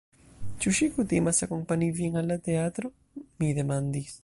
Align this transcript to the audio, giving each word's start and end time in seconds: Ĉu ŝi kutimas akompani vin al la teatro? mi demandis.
Ĉu 0.63 0.71
ŝi 0.77 0.87
kutimas 0.95 1.43
akompani 1.47 1.91
vin 1.99 2.19
al 2.23 2.33
la 2.33 2.39
teatro? 2.49 2.91
mi 3.23 3.55
demandis. 3.61 4.19